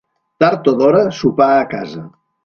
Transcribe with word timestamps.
Tard 0.43 0.69
o 0.69 0.71
d'hora, 0.79 1.01
sopar 1.17 1.49
a 1.59 1.67
casa. 1.75 2.07